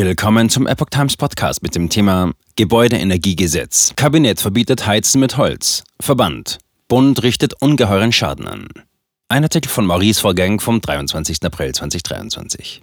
[0.00, 3.94] Willkommen zum Epoch Times Podcast mit dem Thema Gebäudeenergiegesetz.
[3.96, 5.82] Kabinett verbietet Heizen mit Holz.
[5.98, 6.58] Verband.
[6.86, 8.68] Bund richtet ungeheuren Schaden an.
[9.28, 11.42] Ein Artikel von Maurice Vorgang vom 23.
[11.42, 12.80] April 2023.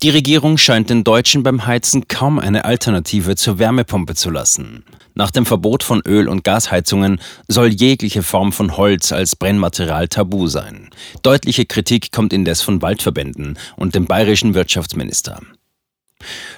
[0.00, 4.84] Die Regierung scheint den Deutschen beim Heizen kaum eine Alternative zur Wärmepumpe zu lassen.
[5.14, 10.46] Nach dem Verbot von Öl- und Gasheizungen soll jegliche Form von Holz als Brennmaterial tabu
[10.46, 10.88] sein.
[11.24, 15.40] Deutliche Kritik kommt indes von Waldverbänden und dem bayerischen Wirtschaftsminister.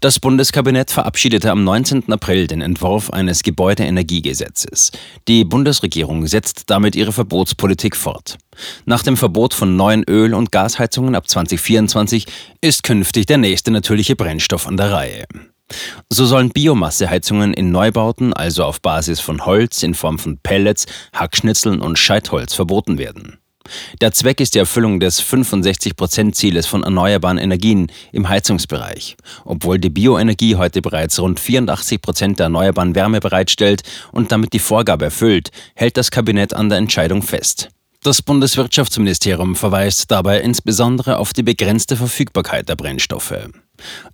[0.00, 2.12] Das Bundeskabinett verabschiedete am 19.
[2.12, 4.92] April den Entwurf eines Gebäudeenergiegesetzes.
[5.26, 8.38] Die Bundesregierung setzt damit ihre Verbotspolitik fort.
[8.84, 12.26] Nach dem Verbot von neuen Öl- und Gasheizungen ab 2024
[12.60, 15.24] ist künftig der nächste natürliche Brennstoff an der Reihe.
[16.10, 21.80] So sollen Biomasseheizungen in Neubauten, also auf Basis von Holz in Form von Pellets, Hackschnitzeln
[21.80, 23.37] und Scheitholz, verboten werden.
[24.00, 29.16] Der Zweck ist die Erfüllung des 65-Prozent-Zieles von erneuerbaren Energien im Heizungsbereich.
[29.44, 34.58] Obwohl die Bioenergie heute bereits rund 84 Prozent der erneuerbaren Wärme bereitstellt und damit die
[34.58, 37.68] Vorgabe erfüllt, hält das Kabinett an der Entscheidung fest.
[38.02, 43.34] Das Bundeswirtschaftsministerium verweist dabei insbesondere auf die begrenzte Verfügbarkeit der Brennstoffe.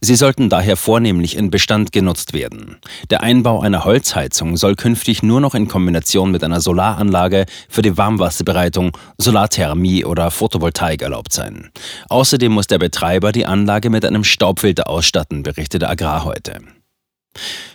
[0.01, 2.77] Sie sollten daher vornehmlich in Bestand genutzt werden.
[3.11, 7.97] Der Einbau einer Holzheizung soll künftig nur noch in Kombination mit einer Solaranlage für die
[7.97, 11.71] Warmwasserbereitung, Solarthermie oder Photovoltaik erlaubt sein.
[12.09, 16.61] Außerdem muss der Betreiber die Anlage mit einem Staubfilter ausstatten, berichtete Agrar heute.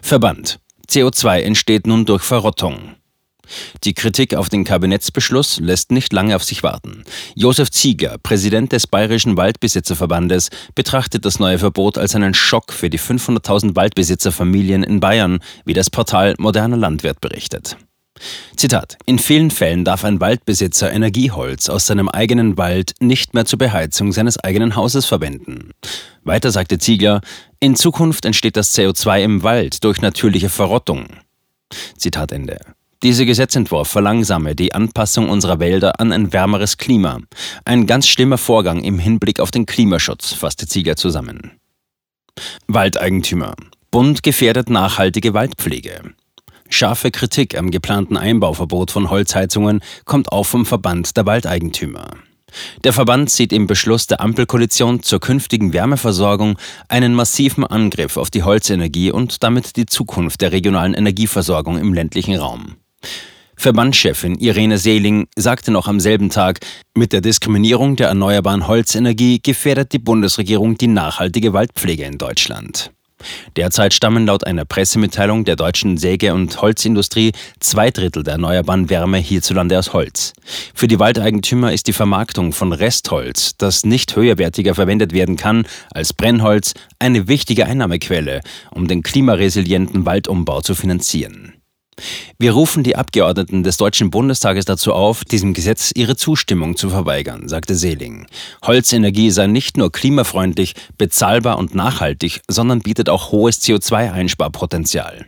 [0.02, 0.60] Verband.
[0.90, 2.96] CO2 entsteht nun durch Verrottung.
[3.84, 7.04] Die Kritik auf den Kabinettsbeschluss lässt nicht lange auf sich warten.
[7.36, 13.00] Josef Zieger, Präsident des Bayerischen Waldbesitzerverbandes, betrachtet das neue Verbot als einen Schock für die
[13.00, 17.78] 500.000 Waldbesitzerfamilien in Bayern, wie das Portal Moderner Landwirt berichtet.
[18.56, 23.60] Zitat: In vielen Fällen darf ein Waldbesitzer Energieholz aus seinem eigenen Wald nicht mehr zur
[23.60, 25.72] Beheizung seines eigenen Hauses verwenden.
[26.24, 27.22] Weiter sagte Ziegler:
[27.60, 31.08] In Zukunft entsteht das CO2 im Wald durch natürliche Verrottung.
[31.98, 32.60] Zitat Ende.
[33.02, 37.20] Dieser Gesetzentwurf verlangsame die Anpassung unserer Wälder an ein wärmeres Klima.
[37.64, 41.52] Ein ganz schlimmer Vorgang im Hinblick auf den Klimaschutz, fasste Ziegler zusammen.
[42.68, 43.56] Waldeigentümer.
[43.90, 46.14] Bund gefährdet nachhaltige Waldpflege.
[46.68, 52.18] Scharfe Kritik am geplanten Einbauverbot von Holzheizungen kommt auch vom Verband der Waldeigentümer.
[52.84, 56.58] Der Verband sieht im Beschluss der Ampelkoalition zur künftigen Wärmeversorgung
[56.90, 62.36] einen massiven Angriff auf die Holzenergie und damit die Zukunft der regionalen Energieversorgung im ländlichen
[62.36, 62.76] Raum.
[63.56, 66.62] Verbandschefin Irene Seeling sagte noch am selben Tag,
[66.96, 72.92] mit der Diskriminierung der erneuerbaren Holzenergie gefährdet die Bundesregierung die nachhaltige Waldpflege in Deutschland.
[73.58, 79.18] Derzeit stammen laut einer Pressemitteilung der deutschen Säge- und Holzindustrie zwei Drittel der erneuerbaren Wärme
[79.18, 80.32] hierzulande aus Holz.
[80.74, 86.14] Für die Waldeigentümer ist die Vermarktung von Restholz, das nicht höherwertiger verwendet werden kann als
[86.14, 88.40] Brennholz, eine wichtige Einnahmequelle,
[88.72, 91.59] um den klimaresilienten Waldumbau zu finanzieren.
[92.38, 97.48] Wir rufen die Abgeordneten des Deutschen Bundestages dazu auf, diesem Gesetz ihre Zustimmung zu verweigern,
[97.48, 98.28] sagte Seeling.
[98.64, 105.26] Holzenergie sei nicht nur klimafreundlich, bezahlbar und nachhaltig, sondern bietet auch hohes CO2-Einsparpotenzial.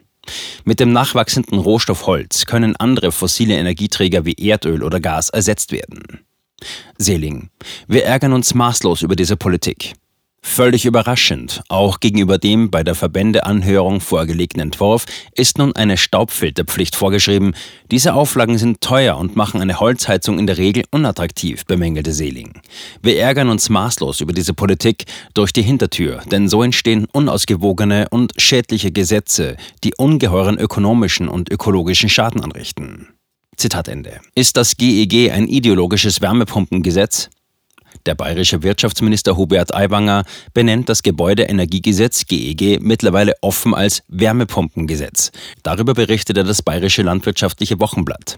[0.65, 6.21] Mit dem nachwachsenden Rohstoff Holz können andere fossile Energieträger wie Erdöl oder Gas ersetzt werden.
[6.97, 7.49] Seeling.
[7.87, 9.93] Wir ärgern uns maßlos über diese Politik.
[10.43, 17.53] Völlig überraschend, auch gegenüber dem bei der Verbändeanhörung vorgelegten Entwurf, ist nun eine Staubfilterpflicht vorgeschrieben.
[17.89, 22.59] Diese Auflagen sind teuer und machen eine Holzheizung in der Regel unattraktiv, bemängelte Seeling.
[23.01, 28.33] Wir ärgern uns maßlos über diese Politik durch die Hintertür, denn so entstehen unausgewogene und
[28.37, 33.07] schädliche Gesetze, die ungeheuren ökonomischen und ökologischen Schaden anrichten.
[33.57, 34.19] Zitat Ende.
[34.35, 37.29] Ist das GEG ein ideologisches Wärmepumpengesetz?
[38.05, 40.23] Der bayerische Wirtschaftsminister Hubert Aiwanger
[40.53, 45.31] benennt das Gebäudeenergiegesetz GEG mittlerweile offen als Wärmepumpengesetz.
[45.63, 48.37] Darüber berichtete das bayerische Landwirtschaftliche Wochenblatt.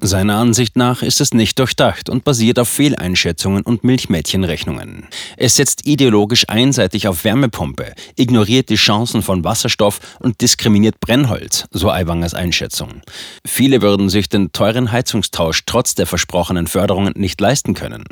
[0.00, 5.06] Seiner Ansicht nach ist es nicht durchdacht und basiert auf Fehleinschätzungen und Milchmädchenrechnungen.
[5.36, 11.90] Es setzt ideologisch einseitig auf Wärmepumpe, ignoriert die Chancen von Wasserstoff und diskriminiert Brennholz, so
[11.90, 13.02] Aiwangers Einschätzung.
[13.46, 18.04] Viele würden sich den teuren Heizungstausch trotz der versprochenen Förderungen nicht leisten können.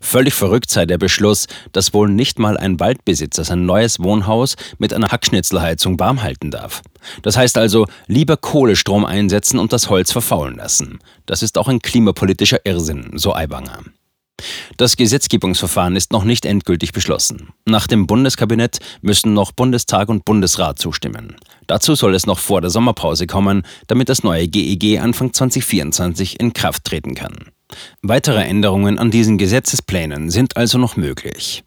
[0.00, 4.92] Völlig verrückt sei der Beschluss, dass wohl nicht mal ein Waldbesitzer sein neues Wohnhaus mit
[4.92, 6.82] einer Hackschnitzelheizung warm halten darf.
[7.22, 10.98] Das heißt also, lieber Kohlestrom einsetzen und das Holz verfaulen lassen.
[11.26, 13.80] Das ist auch ein klimapolitischer Irrsinn, so Aiwanger.
[14.76, 17.48] Das Gesetzgebungsverfahren ist noch nicht endgültig beschlossen.
[17.64, 21.36] Nach dem Bundeskabinett müssen noch Bundestag und Bundesrat zustimmen.
[21.66, 26.38] Dazu soll es noch vor der Sommerpause kommen, damit das neue GEG e Anfang 2024
[26.38, 27.46] in Kraft treten kann.
[28.02, 31.64] Weitere Änderungen an diesen Gesetzesplänen sind also noch möglich.